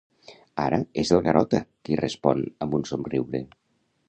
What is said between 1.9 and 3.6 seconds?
respon amb un somriure.